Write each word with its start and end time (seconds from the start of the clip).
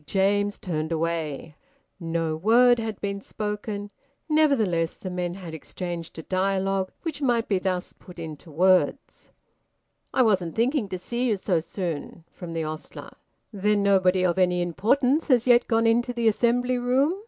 Big 0.01 0.07
James 0.07 0.57
turned 0.57 0.91
away. 0.91 1.55
No 1.99 2.35
word 2.35 2.79
had 2.79 2.99
been 3.01 3.21
spoken; 3.21 3.91
nevertheless, 4.27 4.97
the 4.97 5.11
men 5.11 5.35
had 5.35 5.53
exchanged 5.53 6.17
a 6.17 6.23
dialogue 6.23 6.91
which 7.03 7.21
might 7.21 7.47
be 7.47 7.59
thus 7.59 7.93
put 7.93 8.17
into 8.17 8.49
words 8.49 9.29
"I 10.11 10.23
wasn't 10.23 10.55
thinking 10.55 10.89
to 10.89 10.97
see 10.97 11.27
ye 11.29 11.35
so 11.35 11.59
soon," 11.59 12.23
from 12.31 12.53
the 12.53 12.63
ostler. 12.63 13.11
"Then 13.53 13.83
nobody 13.83 14.25
of 14.25 14.39
any 14.39 14.63
importance 14.63 15.27
has 15.27 15.45
yet 15.45 15.67
gone 15.67 15.85
into 15.85 16.13
the 16.13 16.27
assembly 16.27 16.79
room?" 16.79 17.19